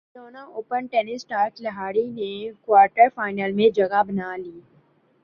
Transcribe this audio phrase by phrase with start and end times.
[0.05, 2.31] Barcelona Open tennis star کھلاڑی نے
[2.65, 4.59] quarter final میں جگہ بنا لی